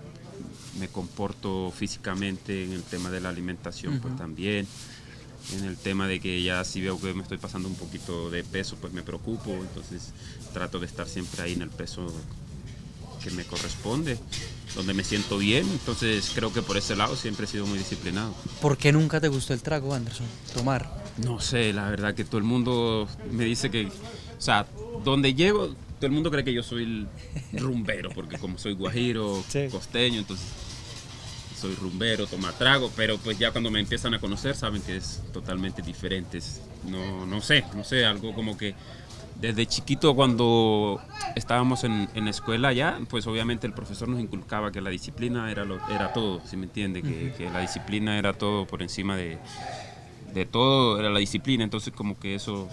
me 0.81 0.89
comporto 0.89 1.71
físicamente, 1.77 2.65
en 2.65 2.73
el 2.73 2.83
tema 2.83 3.11
de 3.11 3.21
la 3.21 3.29
alimentación, 3.29 4.01
pues 4.01 4.17
también 4.17 4.67
en 5.57 5.65
el 5.65 5.77
tema 5.77 6.07
de 6.09 6.21
que 6.21 6.43
ya 6.43 6.65
si 6.65 6.81
veo 6.81 7.01
que 7.01 7.15
me 7.15 7.23
estoy 7.23 7.39
pasando 7.39 7.69
un 7.69 7.75
poquito 7.75 8.31
de 8.31 8.43
peso, 8.45 8.77
pues 8.81 8.93
me 8.93 9.03
preocupo, 9.03 9.51
entonces 9.53 10.13
trato 10.53 10.79
de 10.79 10.87
estar 10.87 11.07
siempre 11.09 11.43
ahí 11.43 11.53
en 11.53 11.63
el 11.63 11.71
peso 11.71 12.13
que 13.23 13.31
me 13.33 13.45
corresponde, 13.45 14.19
donde 14.75 14.95
me 14.95 15.05
siento 15.05 15.39
bien. 15.39 15.67
Entonces 15.71 16.31
creo 16.35 16.53
que 16.53 16.63
por 16.63 16.77
ese 16.77 16.97
lado 16.97 17.17
siempre 17.17 17.45
he 17.45 17.49
sido 17.49 17.67
muy 17.67 17.79
disciplinado. 17.79 18.35
¿Por 18.63 18.77
qué 18.79 18.93
nunca 18.93 19.21
te 19.21 19.29
gustó 19.29 19.53
el 19.55 19.61
trago, 19.63 19.93
Anderson? 19.95 20.27
Tomar. 20.55 21.05
No 21.19 21.39
sé, 21.41 21.73
la 21.73 21.89
verdad 21.91 22.15
que 22.15 22.25
todo 22.25 22.39
el 22.39 22.45
mundo 22.45 23.07
me 23.31 23.45
dice 23.45 23.71
que, 23.71 23.87
o 23.87 24.41
sea, 24.41 24.67
donde 25.05 25.35
llego, 25.35 25.69
todo 25.69 26.07
el 26.07 26.13
mundo 26.13 26.31
cree 26.31 26.45
que 26.45 26.53
yo 26.55 26.63
soy 26.63 26.85
el 27.53 27.61
rumbero, 27.61 28.11
porque 28.15 28.39
como 28.39 28.57
soy 28.59 28.73
guajiro, 28.75 29.43
Sí. 29.49 29.67
costeño, 29.71 30.19
entonces 30.21 30.47
soy 31.61 31.75
rumbero, 31.75 32.26
toma 32.26 32.52
trago, 32.52 32.90
pero 32.97 33.19
pues 33.19 33.38
ya 33.38 33.50
cuando 33.52 33.71
me 33.71 33.81
empiezan 33.81 34.14
a 34.14 34.19
conocer 34.21 34.55
saben 34.57 34.83
que 34.83 34.97
es 34.97 35.21
totalmente 35.33 35.83
diferente. 35.83 36.38
Es- 36.38 36.61
no, 36.88 37.26
no 37.26 37.40
sé, 37.40 37.64
no 37.76 37.85
sé, 37.85 38.07
algo 38.07 38.35
como 38.35 38.57
que 38.57 38.75
desde 39.40 39.67
chiquito 39.67 40.14
cuando 40.14 41.00
estábamos 41.35 41.85
en, 41.85 42.09
en 42.14 42.25
la 42.25 42.31
escuela 42.31 42.73
ya, 42.73 42.99
pues 43.09 43.26
obviamente 43.26 43.67
el 43.67 43.73
profesor 43.73 44.09
nos 44.09 44.21
inculcaba 44.21 44.73
que 44.73 44.81
la 44.81 44.90
disciplina 44.90 45.50
era, 45.50 45.64
lo, 45.64 45.79
era 45.88 46.09
todo, 46.09 46.40
si 46.47 46.57
me 46.57 46.64
entiende? 46.64 47.02
Que, 47.02 47.33
que 47.37 47.50
la 47.50 47.61
disciplina 47.61 48.19
era 48.19 48.33
todo 48.33 48.67
por 48.67 48.83
encima 48.83 49.17
de, 49.17 49.38
de 50.33 50.47
todo, 50.47 50.99
era 50.99 51.11
la 51.11 51.19
disciplina, 51.19 51.64
entonces 51.64 51.93
como 51.95 52.19
que 52.19 52.35
eso 52.35 52.69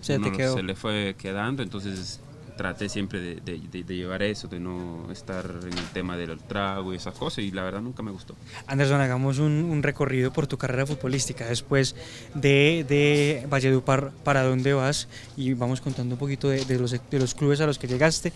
Se 0.00 0.18
te 0.18 0.28
uno 0.28 0.36
quedó. 0.36 0.56
se 0.56 0.62
le 0.62 0.74
fue 0.74 1.14
quedando, 1.18 1.62
entonces 1.62 2.20
traté 2.60 2.90
siempre 2.90 3.20
de, 3.22 3.34
de- 3.36 3.58
de- 3.72 3.84
de 3.84 3.96
llevar 3.96 4.22
eso, 4.22 4.46
de 4.46 4.60
no 4.60 5.10
estar 5.10 5.46
en 5.62 5.78
el 5.78 5.84
tema 5.94 6.14
del 6.18 6.38
trago 6.40 6.92
y 6.92 6.96
esas 6.96 7.14
cosas, 7.14 7.42
y 7.42 7.50
la 7.52 7.62
verdad 7.62 7.80
nunca 7.80 8.02
me 8.02 8.10
gustó. 8.10 8.36
Anderson, 8.66 9.00
hagamos 9.00 9.38
un, 9.38 9.50
un 9.64 9.82
recorrido 9.82 10.30
por 10.30 10.46
tu 10.46 10.58
carrera 10.58 10.84
futbolística. 10.84 11.46
Después 11.46 11.96
de, 12.34 13.46
Valledupar, 13.48 14.10
¿para 14.24 14.42
dónde 14.42 14.74
vas? 14.74 15.08
Y 15.38 15.54
vamos 15.54 15.80
contando 15.80 16.16
un 16.16 16.18
poquito 16.18 16.50
de, 16.50 16.78
los, 16.78 16.90
de 16.90 17.18
los 17.18 17.34
clubes 17.34 17.62
a 17.62 17.66
los 17.66 17.78
que 17.78 17.86
llegaste. 17.88 18.30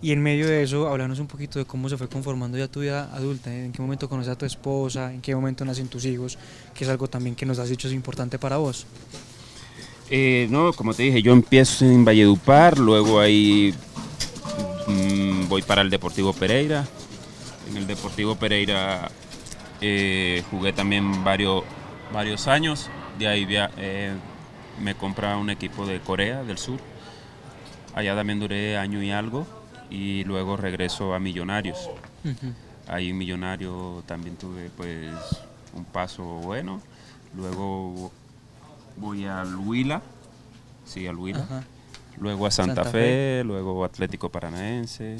Y 0.00 0.12
en 0.12 0.22
medio 0.22 0.46
de 0.46 0.62
eso, 0.62 0.88
hablarnos 0.88 1.18
un 1.18 1.26
poquito 1.26 1.58
de 1.58 1.66
cómo 1.66 1.90
se 1.90 1.98
fue 1.98 2.08
conformando 2.08 2.56
ya 2.56 2.68
tu 2.68 2.80
vida 2.80 3.10
adulta. 3.12 3.52
¿eh? 3.52 3.66
¿En 3.66 3.72
qué 3.72 3.82
momento 3.82 4.08
conoces 4.08 4.32
a 4.32 4.38
tu 4.38 4.46
esposa? 4.46 5.12
¿En 5.12 5.20
qué 5.20 5.34
momento 5.34 5.62
nacen 5.66 5.88
tus 5.88 6.06
hijos? 6.06 6.38
Que 6.74 6.84
es 6.84 6.90
algo 6.90 7.08
también 7.08 7.34
que 7.36 7.44
nos 7.44 7.58
has 7.58 7.68
dicho 7.68 7.86
es 7.88 7.92
importante 7.92 8.38
para 8.38 8.56
vos. 8.56 8.86
Eh, 10.10 10.46
no, 10.50 10.72
como 10.72 10.94
te 10.94 11.02
dije, 11.02 11.22
yo 11.22 11.32
empiezo 11.32 11.84
en 11.84 12.04
Valledupar, 12.04 12.78
luego 12.78 13.20
ahí 13.20 13.74
mm, 14.86 15.48
voy 15.48 15.62
para 15.62 15.82
el 15.82 15.90
Deportivo 15.90 16.32
Pereira. 16.32 16.86
En 17.68 17.76
el 17.76 17.86
Deportivo 17.86 18.34
Pereira 18.36 19.10
eh, 19.82 20.42
jugué 20.50 20.72
también 20.72 21.24
varios, 21.24 21.64
varios 22.12 22.48
años. 22.48 22.88
De 23.18 23.28
ahí 23.28 23.46
eh, 23.50 24.12
me 24.80 24.94
compra 24.94 25.36
un 25.36 25.50
equipo 25.50 25.86
de 25.86 26.00
Corea 26.00 26.42
del 26.42 26.56
Sur. 26.56 26.80
Allá 27.94 28.14
también 28.14 28.40
duré 28.40 28.78
año 28.78 29.02
y 29.02 29.10
algo. 29.10 29.46
Y 29.90 30.24
luego 30.24 30.56
regreso 30.56 31.14
a 31.14 31.18
Millonarios. 31.18 31.90
Ahí 32.86 33.10
en 33.10 33.18
Millonario 33.18 34.02
también 34.06 34.36
tuve 34.36 34.70
pues 34.76 35.10
un 35.74 35.84
paso 35.84 36.22
bueno. 36.22 36.80
Luego 37.36 38.10
voy 39.00 39.24
al 39.26 39.54
Huila, 39.56 40.02
sí, 40.86 41.06
al 41.06 41.16
Huila. 41.16 41.40
Ajá. 41.40 41.62
Luego 42.20 42.46
a 42.46 42.50
Santa, 42.50 42.74
Santa 42.82 42.90
Fe, 42.90 43.42
luego 43.44 43.84
Atlético 43.84 44.28
Paranaense. 44.28 45.16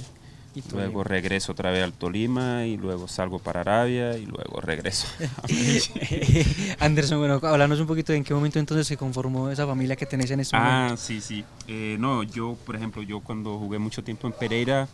Y. 0.55 0.63
Luego 0.73 1.05
regreso 1.05 1.53
otra 1.53 1.71
vez 1.71 1.85
al 1.85 1.93
Tolima 1.93 2.65
y 2.67 2.77
luego 2.77 3.07
salgo 3.07 3.39
para 3.39 3.61
Arabia 3.61 4.17
y 4.19 4.27
luego 4.27 4.61
regreso. 4.61 5.07
Anderson, 6.81 7.19
bueno, 7.19 7.35
hablarnos 7.43 7.81
un 7.81 7.87
poquito 7.87 8.13
de 8.13 8.19
en 8.19 8.25
qué 8.25 8.35
momento 8.35 8.59
entonces 8.59 8.87
se 8.87 8.97
conformó 8.97 9.51
esa 9.51 9.67
familia 9.67 9.97
que 9.97 10.07
tenés 10.07 10.31
en 10.31 10.41
este 10.41 10.57
ah, 10.57 10.81
momento. 10.81 10.97
sí, 11.03 11.21
sí. 11.21 11.45
Eh, 11.67 11.97
no, 11.99 12.23
yo, 12.23 12.57
por 12.67 12.77
ejemplo, 12.77 13.03
yo 13.03 13.21
cuando 13.21 13.59
jugué 13.59 13.79
mucho 13.79 14.03
tiempo 14.03 14.27
en 14.27 14.33
Pereira, 14.33 14.89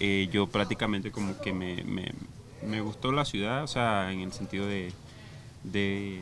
eh, 0.00 0.28
yo 0.30 0.46
prácticamente 0.46 1.10
como 1.10 1.38
que 1.40 1.52
me, 1.52 1.82
me- 1.84 2.12
me 2.62 2.80
gustó 2.80 3.10
la 3.12 3.24
ciudad, 3.24 3.64
o 3.64 3.66
sea, 3.66 4.12
en 4.12 4.20
el 4.20 4.32
sentido 4.32 4.66
de, 4.66 4.92
de, 5.64 6.20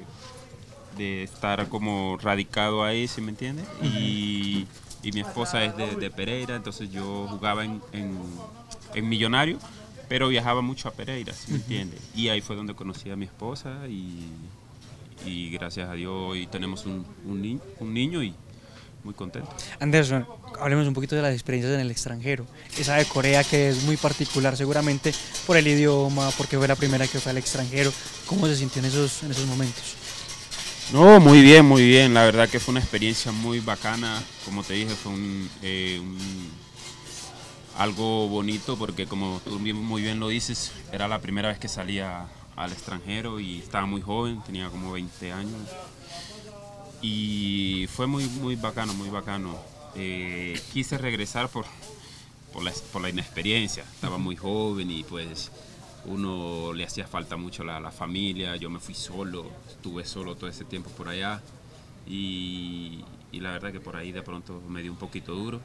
de 0.96 1.22
estar 1.24 1.68
como 1.68 2.18
radicado 2.20 2.84
ahí, 2.84 3.06
¿sí 3.08 3.20
me 3.20 3.30
entiende? 3.30 3.62
Y, 3.82 4.66
y 5.02 5.12
mi 5.12 5.20
esposa 5.20 5.64
es 5.64 5.76
de, 5.76 5.96
de 5.96 6.10
Pereira, 6.10 6.56
entonces 6.56 6.90
yo 6.90 7.26
jugaba 7.30 7.64
en, 7.64 7.80
en, 7.92 8.18
en 8.94 9.08
Millonario, 9.08 9.58
pero 10.08 10.28
viajaba 10.28 10.62
mucho 10.62 10.88
a 10.88 10.92
Pereira, 10.92 11.32
¿sí 11.32 11.50
me 11.52 11.58
entiende? 11.58 11.98
Y 12.14 12.28
ahí 12.28 12.40
fue 12.40 12.56
donde 12.56 12.74
conocí 12.74 13.10
a 13.10 13.16
mi 13.16 13.24
esposa 13.26 13.86
y, 13.88 14.26
y 15.24 15.50
gracias 15.50 15.88
a 15.88 15.92
Dios 15.94 16.12
hoy 16.14 16.46
tenemos 16.46 16.86
un, 16.86 17.04
un, 17.26 17.42
ni- 17.42 17.60
un 17.80 17.92
niño 17.94 18.22
y 18.22 18.34
muy 19.04 19.14
contento. 19.14 19.48
Anderson, 19.78 20.26
hablemos 20.60 20.88
un 20.88 20.94
poquito 20.94 21.14
de 21.14 21.22
las 21.22 21.32
experiencias 21.32 21.72
en 21.74 21.80
el 21.80 21.90
extranjero. 21.92 22.44
Esa 22.76 22.96
de 22.96 23.04
Corea 23.04 23.44
que 23.44 23.68
es 23.68 23.84
muy 23.84 23.96
particular 23.96 24.56
seguramente 24.56 25.12
por 25.46 25.56
el 25.56 25.66
idioma, 25.68 26.30
porque 26.36 26.56
fue 26.58 26.66
la 26.66 26.74
primera 26.74 27.06
que 27.06 27.20
fue 27.20 27.30
al 27.30 27.38
extranjero. 27.38 27.92
¿Cómo 28.26 28.46
se 28.48 28.56
sintió 28.56 28.80
en 28.80 28.86
esos, 28.86 29.22
en 29.22 29.30
esos 29.30 29.46
momentos? 29.46 29.94
No, 30.92 31.18
muy 31.18 31.42
bien, 31.42 31.66
muy 31.66 31.84
bien. 31.84 32.14
La 32.14 32.24
verdad 32.24 32.48
que 32.48 32.60
fue 32.60 32.72
una 32.72 32.80
experiencia 32.80 33.32
muy 33.32 33.58
bacana. 33.58 34.22
Como 34.44 34.62
te 34.62 34.74
dije, 34.74 34.94
fue 34.94 35.12
un, 35.12 35.50
eh, 35.62 36.00
algo 37.76 38.28
bonito 38.28 38.76
porque 38.78 39.06
como 39.06 39.40
tú 39.44 39.58
muy 39.58 40.02
bien 40.02 40.20
lo 40.20 40.28
dices, 40.28 40.72
era 40.92 41.08
la 41.08 41.20
primera 41.20 41.48
vez 41.48 41.58
que 41.58 41.68
salía 41.68 42.28
al 42.54 42.72
extranjero 42.72 43.40
y 43.40 43.58
estaba 43.58 43.84
muy 43.86 44.00
joven, 44.00 44.40
tenía 44.46 44.68
como 44.70 44.92
20 44.92 45.32
años. 45.32 45.60
Y 47.02 47.86
fue 47.92 48.06
muy, 48.06 48.24
muy 48.26 48.54
bacano, 48.54 48.94
muy 48.94 49.10
bacano. 49.10 49.58
Eh, 49.96 50.58
quise 50.72 50.98
regresar 50.98 51.48
por, 51.48 51.66
por, 52.52 52.62
la, 52.62 52.72
por 52.92 53.02
la 53.02 53.10
inexperiencia. 53.10 53.84
Estaba 53.94 54.18
muy 54.18 54.36
joven 54.36 54.90
y 54.90 55.02
pues 55.02 55.50
uno 56.06 56.72
le 56.72 56.84
hacía 56.84 57.06
falta 57.06 57.36
mucho 57.36 57.64
la, 57.64 57.80
la 57.80 57.90
familia. 57.90 58.56
Yo 58.56 58.70
me 58.70 58.78
fui 58.78 58.94
solo, 58.94 59.46
estuve 59.68 60.04
solo 60.04 60.34
todo 60.36 60.48
ese 60.48 60.64
tiempo 60.64 60.90
por 60.90 61.08
allá. 61.08 61.40
Y, 62.06 63.00
y 63.32 63.40
la 63.40 63.52
verdad 63.52 63.72
que 63.72 63.80
por 63.80 63.96
ahí 63.96 64.12
de 64.12 64.22
pronto 64.22 64.62
me 64.68 64.82
dio 64.82 64.92
un 64.92 64.98
poquito 64.98 65.34
duro. 65.34 65.60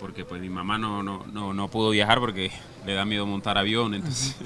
Porque 0.00 0.24
pues 0.24 0.40
mi 0.40 0.48
mamá 0.48 0.78
no, 0.78 1.02
no, 1.02 1.26
no, 1.26 1.52
no 1.52 1.68
pudo 1.68 1.90
viajar 1.90 2.20
porque 2.20 2.50
le 2.86 2.94
da 2.94 3.04
miedo 3.04 3.26
montar 3.26 3.58
avión. 3.58 3.94
Entonces 3.94 4.36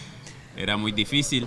era 0.56 0.76
muy 0.76 0.92
difícil. 0.92 1.46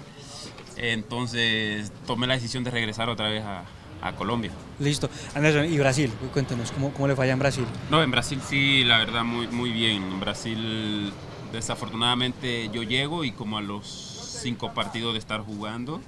Entonces 0.77 1.91
tomé 2.07 2.27
la 2.27 2.36
decisión 2.36 2.63
de 2.63 2.71
regresar 2.71 3.10
otra 3.10 3.29
vez 3.29 3.43
a, 3.43 3.63
a 4.01 4.15
Colombia. 4.15 4.51
Listo. 4.79 5.10
Anderson, 5.36 5.71
y 5.71 5.77
Brasil, 5.77 6.12
cuéntenos, 6.33 6.71
¿cómo, 6.71 6.91
cómo 6.91 7.07
le 7.07 7.15
falla 7.15 7.33
en 7.33 7.39
Brasil? 7.39 7.65
No, 7.89 8.01
en 8.01 8.10
Brasil 8.10 8.39
sí, 8.48 8.83
la 8.83 8.98
verdad, 8.98 9.24
muy, 9.24 9.48
muy 9.48 9.71
bien. 9.71 10.01
En 10.03 10.19
Brasil, 10.19 11.12
desafortunadamente, 11.51 12.70
yo 12.74 12.84
llego 12.84 13.24
y 13.24 13.31
como 13.31 13.58
a 13.58 13.62
los 13.62 13.88
cinco 13.88 14.74
partidos 14.74 15.13
de 15.13 15.20
estar 15.20 15.41
jugando, 15.41 16.01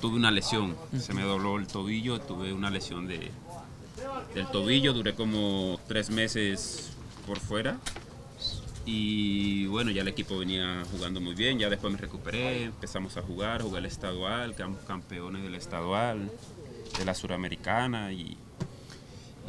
tuve 0.00 0.16
una 0.16 0.30
lesión. 0.30 0.76
Se 0.98 1.12
me 1.14 1.22
dobló 1.22 1.58
el 1.58 1.66
tobillo, 1.66 2.20
tuve 2.20 2.52
una 2.52 2.70
lesión 2.70 3.06
de, 3.06 3.30
del 4.34 4.46
tobillo, 4.48 4.92
duré 4.92 5.14
como 5.14 5.78
tres 5.86 6.10
meses 6.10 6.92
por 7.26 7.38
fuera. 7.38 7.78
Y 8.86 9.66
bueno, 9.66 9.90
ya 9.90 10.02
el 10.02 10.08
equipo 10.08 10.38
venía 10.38 10.82
jugando 10.90 11.20
muy 11.20 11.34
bien, 11.34 11.58
ya 11.58 11.68
después 11.68 11.92
me 11.92 11.98
recuperé, 11.98 12.64
empezamos 12.64 13.16
a 13.16 13.22
jugar, 13.22 13.62
jugué 13.62 13.78
el 13.78 13.86
estadual, 13.86 14.54
quedamos 14.56 14.80
campeones 14.84 15.42
del 15.42 15.54
estadual, 15.54 16.30
de 16.98 17.04
la 17.04 17.14
suramericana 17.14 18.12
y, 18.12 18.36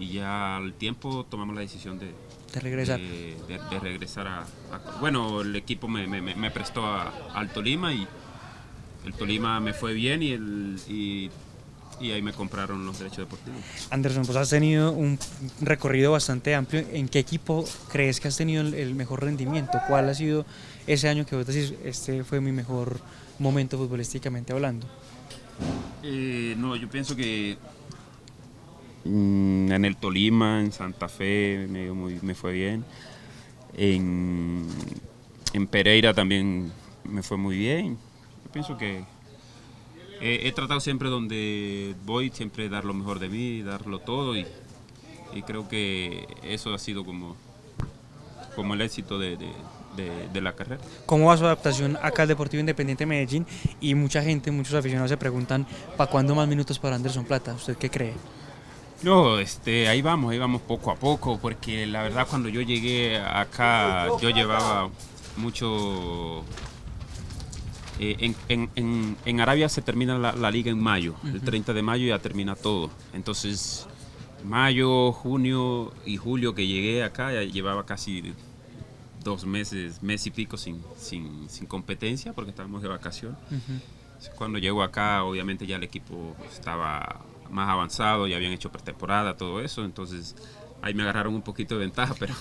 y 0.02 0.14
ya 0.14 0.58
al 0.58 0.74
tiempo 0.74 1.26
tomamos 1.30 1.56
la 1.56 1.62
decisión 1.62 2.00
de, 2.00 2.12
De 2.54 2.60
regresar. 2.60 3.00
de, 3.00 3.38
de- 3.48 3.60
de 3.70 3.80
regresar 3.80 4.28
a, 4.28 4.40
a- 4.42 5.00
Bueno, 5.00 5.42
el 5.42 5.56
equipo 5.56 5.88
me, 5.88 6.08
me- 6.08 6.52
prestó 6.52 6.86
a- 6.86 7.12
al 7.34 7.52
Tolima 7.54 7.94
y 7.94 8.08
el 9.06 9.14
Tolima 9.14 9.60
me 9.60 9.74
fue 9.74 9.94
bien 9.94 10.22
y, 10.24 10.32
el, 10.32 10.80
y, 10.88 11.30
y 12.00 12.12
ahí 12.12 12.22
me 12.22 12.34
compraron 12.34 12.86
los 12.86 12.98
derechos 13.00 13.20
deportivos. 13.20 13.60
Anderson, 13.92 14.26
pues 14.26 14.38
has 14.38 14.50
tenido 14.50 14.92
un 14.92 15.20
recorrido 15.62 16.12
bastante 16.12 16.56
amplio. 16.56 16.84
¿En 16.92 17.08
qué 17.08 17.20
equipo 17.20 17.64
crees 17.92 18.20
que 18.20 18.28
has 18.28 18.38
tenido 18.38 18.62
el, 18.62 18.74
el 18.74 18.96
mejor 18.96 19.24
rendimiento? 19.24 19.80
¿Cuál 19.88 20.10
ha 20.10 20.14
sido 20.16 20.46
ese 20.88 21.10
año 21.10 21.26
que 21.26 21.36
vos 21.36 21.46
decís, 21.46 21.74
este 21.84 22.24
fue 22.24 22.42
mi 22.42 22.52
mejor 22.52 23.00
momento 23.40 23.78
futbolísticamente 23.78 24.52
hablando? 24.54 24.88
Eh, 26.04 26.56
no, 26.58 26.76
yo 26.76 26.90
pienso 26.90 27.16
que 27.16 27.58
en 29.06 29.86
el 29.86 29.98
Tolima, 29.98 30.62
en 30.62 30.72
Santa 30.72 31.08
Fe, 31.08 31.68
me, 31.70 32.36
fue 32.36 32.54
bien. 32.54 32.86
En, 33.76 34.68
en 35.54 35.68
Pereira 35.68 36.14
también 36.14 36.72
me 37.04 37.24
fue 37.24 37.38
muy 37.38 37.58
bien. 37.58 37.98
Yo 38.46 38.52
pienso 38.52 38.78
que 38.78 39.04
he, 40.22 40.48
he 40.48 40.52
tratado 40.52 40.80
siempre 40.80 41.10
donde 41.10 41.96
voy, 42.06 42.30
siempre 42.30 42.70
dar 42.70 42.86
lo 42.86 42.94
mejor 42.94 43.20
de 43.20 43.30
mí, 43.30 43.62
darlo 43.62 44.00
todo 44.00 44.38
y, 44.38 44.46
creo 45.46 45.68
que 45.68 46.28
eso 46.44 46.74
ha 46.74 46.78
sido 46.78 47.06
como, 47.06 47.38
como 48.56 48.74
el 48.74 48.82
éxito 48.82 49.18
de, 49.18 49.38
la 50.34 50.54
carrera. 50.54 50.82
¿Cómo 51.06 51.28
va 51.28 51.38
su 51.38 51.46
adaptación 51.46 51.98
acá 52.02 52.24
al 52.24 52.28
Deportivo 52.28 52.60
Independiente 52.60 53.04
de 53.04 53.08
Medellín? 53.08 53.46
Y 53.80 53.96
mucha 53.96 54.22
gente, 54.22 54.52
muchos 54.52 54.74
aficionados 54.74 55.10
se 55.10 55.18
preguntan, 55.18 55.66
¿para 55.98 56.12
cuándo 56.12 56.36
más 56.36 56.48
minutos 56.48 56.78
para 56.80 56.98
Anderson 56.98 57.26
Plata? 57.26 57.54
¿Usted 57.54 57.78
qué 57.78 57.90
cree? 57.90 58.14
No, 59.04 59.40
este, 59.40 59.88
ahí 59.88 60.02
vamos, 60.02 60.32
ahí 60.32 60.38
vamos 60.38 60.62
poco 60.62 60.92
a 60.92 60.96
poco, 60.96 61.40
porque 61.40 61.88
la 61.88 62.04
verdad 62.04 62.28
cuando 62.30 62.50
yo 62.50 62.62
llegué 62.62 63.18
acá 63.20 64.06
yo 64.22 64.30
llevaba 64.30 64.90
mucho 65.38 66.44
eh, 68.00 68.16
en, 68.20 68.36
en- 68.50 68.70
en- 68.76 69.18
en 69.26 69.42
Arabia 69.42 69.70
se 69.70 69.82
termina 69.82 70.18
la, 70.18 70.34
la 70.34 70.52
liga 70.52 70.70
en 70.72 70.80
mayo, 70.80 71.16
el 71.24 71.42
30 71.42 71.74
de 71.74 71.82
mayo 71.82 72.08
ya 72.08 72.20
termina 72.20 72.56
todo. 72.56 72.90
Entonces, 73.14 73.88
mayo, 74.44 75.12
junio 75.12 75.94
y 76.06 76.18
julio 76.18 76.54
que 76.54 76.68
llegué 76.68 77.04
acá, 77.04 77.32
ya 77.34 77.42
llevaba 77.44 77.86
casi 77.86 78.34
dos 79.24 79.46
meses, 79.46 80.02
mes 80.02 80.26
y 80.28 80.32
pico 80.32 80.58
sin, 80.58 80.82
sin, 80.98 81.48
sin 81.50 81.66
competencia 81.68 82.34
porque 82.34 82.52
estábamos 82.52 82.82
de 82.82 82.88
vacación. 82.88 83.36
Cuando 84.36 84.60
llego 84.60 84.84
acá, 84.84 85.24
obviamente 85.24 85.66
ya 85.66 85.76
el 85.78 85.84
equipo 85.84 86.36
estaba 86.52 87.22
más 87.52 87.70
avanzado, 87.70 88.28
ya 88.28 88.36
habían 88.38 88.52
hecho 88.54 88.72
pretemporada, 88.72 89.36
todo 89.38 89.62
eso, 89.62 89.84
entonces 89.86 90.36
ahí 90.82 90.94
me 90.94 91.04
agarraron 91.04 91.34
un 91.36 91.42
poquito 91.42 91.76
de 91.76 91.82
ventaja, 91.82 92.16
pero 92.20 92.34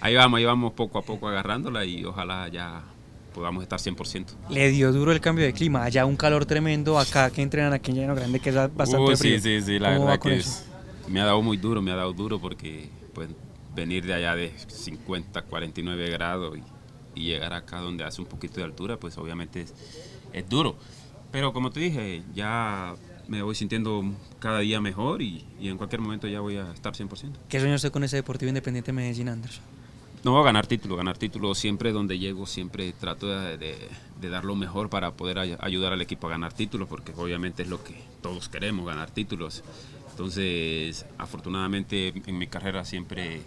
ahí 0.00 0.14
vamos, 0.14 0.38
ahí 0.38 0.44
vamos 0.44 0.72
poco 0.74 0.98
a 0.98 1.02
poco 1.02 1.28
agarrándola 1.28 1.84
y 1.84 2.04
ojalá 2.04 2.48
ya 2.48 2.82
podamos 3.34 3.62
estar 3.62 3.78
100%. 3.80 4.34
Le 4.50 4.70
dio 4.70 4.92
duro 4.92 5.12
el 5.12 5.20
cambio 5.20 5.44
de 5.44 5.52
clima, 5.52 5.84
allá 5.84 6.04
un 6.04 6.16
calor 6.16 6.44
tremendo, 6.44 6.98
acá 6.98 7.30
que 7.30 7.42
entrenan 7.42 7.72
aquí 7.72 7.90
en 7.92 7.98
Llano 7.98 8.14
Grande 8.14 8.40
que 8.40 8.50
es 8.50 8.54
bastante 8.54 9.10
Uy, 9.10 9.16
frío. 9.16 9.36
sí, 9.38 9.60
sí, 9.60 9.62
sí, 9.62 9.78
la 9.78 9.94
¿Cómo 9.94 10.06
va 10.06 10.12
verdad 10.12 10.22
que 10.22 10.36
es- 10.36 10.64
me 11.08 11.20
ha 11.20 11.24
dado 11.24 11.42
muy 11.42 11.56
duro, 11.56 11.80
me 11.82 11.90
ha 11.92 11.96
dado 11.96 12.12
duro 12.12 12.38
porque 12.38 12.88
pues 13.14 13.28
venir 13.74 14.04
de 14.04 14.14
allá 14.14 14.34
de 14.36 14.52
50, 14.68 15.42
49 15.42 16.10
grados 16.10 16.58
y, 16.58 17.20
y 17.20 17.24
llegar 17.24 17.52
acá 17.54 17.80
donde 17.80 18.04
hace 18.04 18.20
un 18.20 18.26
poquito 18.28 18.56
de 18.56 18.64
altura, 18.64 18.98
pues 18.98 19.16
obviamente 19.18 19.62
es, 19.62 19.74
es 20.32 20.48
duro. 20.48 20.76
Pero 21.30 21.52
como 21.54 21.70
te 21.70 21.80
dije, 21.80 22.22
ya 22.34 22.94
me 23.28 23.42
voy 23.42 23.54
sintiendo 23.54 24.02
cada 24.38 24.60
día 24.60 24.80
mejor 24.80 25.22
y, 25.22 25.44
y 25.60 25.68
en 25.68 25.76
cualquier 25.78 26.00
momento 26.00 26.26
ya 26.28 26.40
voy 26.40 26.56
a 26.56 26.70
estar 26.72 26.92
100%. 26.94 27.32
¿Qué 27.48 27.58
sueña 27.60 27.76
usted 27.76 27.90
con 27.92 28.04
ese 28.04 28.16
Deportivo 28.16 28.48
Independiente 28.48 28.92
Medellín, 28.92 29.28
Anderson? 29.28 29.62
No, 30.24 30.40
ganar 30.44 30.66
título, 30.68 30.94
ganar 30.96 31.18
título 31.18 31.52
siempre 31.54 31.90
donde 31.90 32.18
llego, 32.18 32.46
siempre 32.46 32.92
trato 32.92 33.26
de, 33.28 33.58
de- 33.58 33.88
de 34.20 34.28
dar 34.28 34.44
lo 34.44 34.54
mejor 34.54 34.88
para 34.88 35.10
poder 35.16 35.38
ay- 35.40 35.56
ayudar 35.58 35.92
al 35.92 36.00
equipo 36.00 36.28
a 36.28 36.30
ganar 36.30 36.52
títulos, 36.52 36.88
porque 36.88 37.12
obviamente 37.16 37.62
es 37.64 37.68
lo 37.68 37.82
que 37.82 37.96
todos 38.22 38.48
queremos, 38.48 38.86
ganar 38.86 39.10
títulos. 39.10 39.64
Entonces, 40.12 41.06
afortunadamente 41.18 42.12
en 42.26 42.38
mi 42.38 42.46
carrera 42.46 42.84
siempre, 42.84 43.40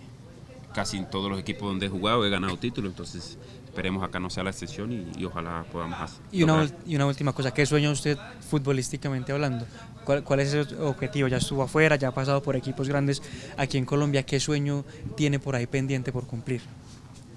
casi 0.75 0.98
en 0.98 1.10
todos 1.10 1.32
los 1.32 1.39
equipos 1.39 1.70
donde 1.70 1.86
he 1.86 1.89
jugado 1.89 2.25
he 2.25 2.29
ganado 2.29 2.58
títulos, 2.58 2.91
entonces 2.91 3.38
esperemos 3.65 4.03
acá 4.03 4.20
no 4.20 4.29
sea 4.29 4.44
la 4.44 4.50
excepción 4.50 4.91
y, 4.91 5.08
y 5.17 5.24
ojalá 5.25 5.65
podamos 5.72 6.00
hacer. 6.01 6.20
Y 6.32 6.44
una, 6.44 6.63
ul- 6.65 6.74
y 6.86 6.96
una 6.98 7.05
última 7.05 7.32
cosa, 7.34 7.53
¿qué 7.53 7.65
sueña 7.65 7.89
usted 7.91 8.17
futbolísticamente 8.50 9.32
hablando? 9.32 9.65
¿Cuál, 10.03 10.24
cuál 10.24 10.41
es 10.41 10.53
ese 10.53 10.75
objetivo? 10.82 11.27
Ya 11.29 11.38
estuvo 11.38 11.63
afuera, 11.63 11.96
ya 11.96 12.10
ha 12.10 12.13
pasado 12.13 12.44
por 12.44 12.55
equipos 12.58 12.88
grandes 12.89 13.22
aquí 13.58 13.77
en 13.77 13.86
Colombia, 13.86 14.24
¿qué 14.24 14.39
sueño 14.39 14.84
tiene 15.15 15.39
por 15.39 15.55
ahí 15.55 15.65
pendiente 15.65 16.12
por 16.12 16.27
cumplir? 16.27 16.62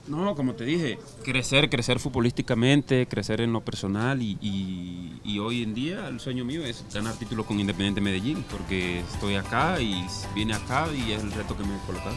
No, 0.09 0.35
como 0.35 0.55
te 0.55 0.65
dije, 0.65 0.99
crecer, 1.23 1.69
crecer 1.69 1.99
futbolísticamente, 2.01 3.07
crecer 3.07 3.41
en 3.43 3.53
lo 3.53 3.61
personal 3.61 4.21
y, 4.23 4.39
y- 4.41 5.21
y 5.23 5.39
hoy 5.39 5.63
en 5.63 5.75
día 5.75 6.09
el 6.09 6.19
sueño 6.19 6.45
mío 6.45 6.65
es 6.65 6.85
ganar 6.95 7.15
título 7.17 7.45
con 7.45 7.61
Independiente 7.61 8.01
Medellín, 8.01 8.43
porque 8.51 9.01
estoy 9.01 9.35
acá 9.37 9.81
y 9.81 10.07
vine 10.35 10.55
acá 10.55 10.87
y 10.93 11.13
es 11.13 11.23
el 11.23 11.31
reto 11.33 11.57
que 11.57 11.63
me 11.65 11.77
he 11.77 11.81
colocado. 11.87 12.17